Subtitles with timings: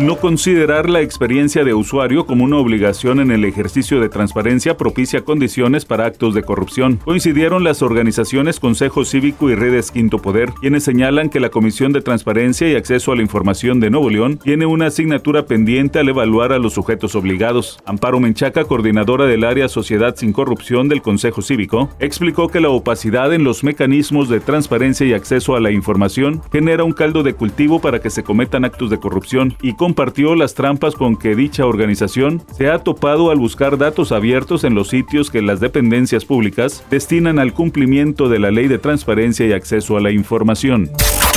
[0.00, 5.22] no considerar la experiencia de usuario como una obligación en el ejercicio de transparencia propicia
[5.22, 6.98] condiciones para actos de corrupción.
[7.04, 12.02] Coincidieron las organizaciones Consejo Cívico y Redes Quinto Poder, quienes señalan que la Comisión de
[12.02, 16.52] Transparencia y Acceso a la Información de Nuevo León tiene una asignatura pendiente al evaluar
[16.52, 17.78] a los sujetos obligados.
[17.86, 23.32] Amparo Menchaca, coordinadora del área Sociedad sin Corrupción del Consejo Cívico, explicó que la opacidad
[23.32, 27.80] en los mecanismos de transparencia y acceso a la información genera un caldo de cultivo
[27.80, 32.42] para que se cometan actos de corrupción y compartió las trampas con que dicha organización
[32.58, 37.38] se ha topado al buscar datos abiertos en los sitios que las dependencias públicas destinan
[37.38, 40.90] al cumplimiento de la Ley de Transparencia y Acceso a la Información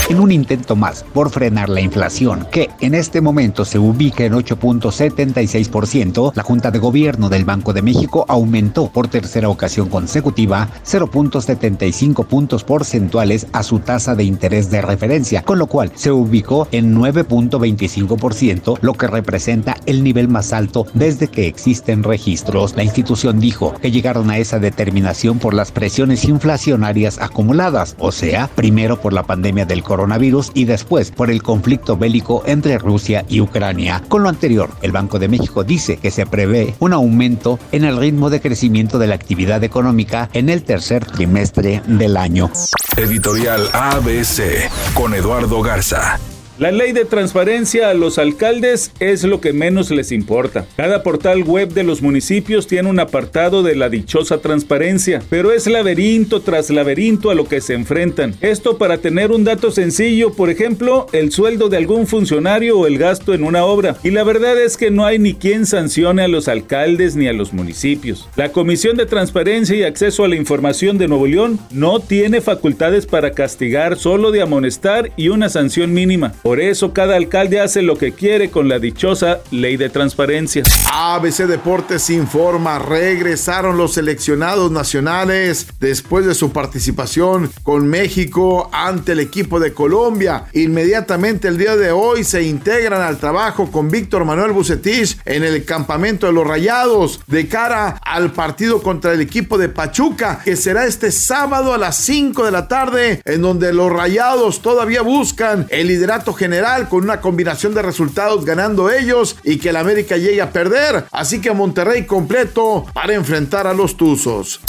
[0.10, 4.34] en un intento más por frenar la inflación, que en este momento se ubica en
[4.34, 12.26] 8.76%, la Junta de Gobierno del Banco de México aumentó por tercera ocasión consecutiva 0.75
[12.26, 16.96] puntos porcentuales a su tasa de interés de referencia, con lo cual se ubicó en
[16.96, 22.76] 9.25%, lo que representa el nivel más alto desde que existen registros.
[22.76, 28.50] La institución dijo que llegaron a esa determinación por las presiones inflacionarias acumuladas, o sea,
[28.56, 33.26] primero por la pandemia del coronavirus coronavirus y después por el conflicto bélico entre Rusia
[33.28, 34.02] y Ucrania.
[34.08, 37.98] Con lo anterior, el Banco de México dice que se prevé un aumento en el
[37.98, 42.50] ritmo de crecimiento de la actividad económica en el tercer trimestre del año.
[42.96, 46.18] Editorial ABC con Eduardo Garza.
[46.60, 50.66] La ley de transparencia a los alcaldes es lo que menos les importa.
[50.76, 55.68] Cada portal web de los municipios tiene un apartado de la dichosa transparencia, pero es
[55.68, 58.36] laberinto tras laberinto a lo que se enfrentan.
[58.42, 62.98] Esto para tener un dato sencillo, por ejemplo, el sueldo de algún funcionario o el
[62.98, 63.96] gasto en una obra.
[64.04, 67.34] Y la verdad es que no hay ni quien sancione a los alcaldes ni a
[67.34, 68.28] los municipios.
[68.36, 73.06] La Comisión de Transparencia y Acceso a la Información de Nuevo León no tiene facultades
[73.06, 76.34] para castigar, solo de amonestar y una sanción mínima.
[76.50, 80.64] Por eso cada alcalde hace lo que quiere con la dichosa ley de transparencia.
[80.92, 89.20] ABC Deportes informa, regresaron los seleccionados nacionales después de su participación con México ante el
[89.20, 90.46] equipo de Colombia.
[90.54, 95.64] Inmediatamente el día de hoy se integran al trabajo con Víctor Manuel Bucetich en el
[95.66, 100.88] campamento de los Rayados de cara al partido contra el equipo de Pachuca que será
[100.88, 105.90] este sábado a las 5 de la tarde en donde los Rayados todavía buscan el
[105.90, 110.52] liderato general con una combinación de resultados ganando ellos y que el América llegue a
[110.52, 111.06] perder.
[111.12, 114.62] Así que Monterrey completo para enfrentar a los Tuzos.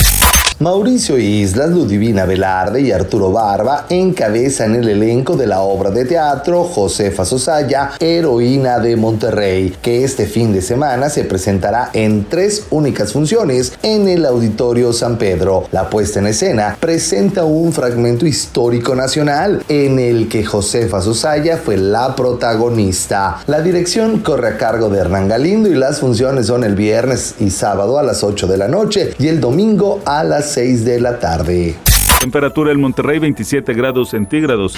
[0.61, 6.65] Mauricio Islas, Ludivina Velarde y Arturo Barba encabezan el elenco de la obra de teatro
[6.65, 13.15] Josefa Sosaya, Heroína de Monterrey, que este fin de semana se presentará en tres únicas
[13.15, 15.65] funciones en el Auditorio San Pedro.
[15.73, 21.79] La puesta en escena presenta un fragmento histórico nacional en el que Josefa Sosaya fue
[21.79, 23.39] la protagonista.
[23.47, 27.49] La dirección corre a cargo de Hernán Galindo y las funciones son el viernes y
[27.49, 31.19] sábado a las 8 de la noche y el domingo a las 6 de la
[31.19, 31.77] tarde.
[32.21, 34.75] Temperatura en Monterrey 27 grados centígrados.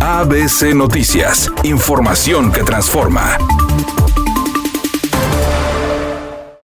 [0.00, 3.36] ABC Noticias, información que transforma.